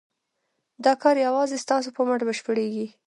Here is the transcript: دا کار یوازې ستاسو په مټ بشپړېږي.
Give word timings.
دا 0.85 0.93
کار 1.03 1.15
یوازې 1.27 1.57
ستاسو 1.63 1.89
په 1.95 2.01
مټ 2.07 2.21
بشپړېږي. 2.27 2.85